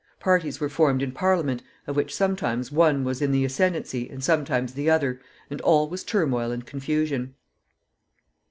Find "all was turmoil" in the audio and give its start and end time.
5.61-6.51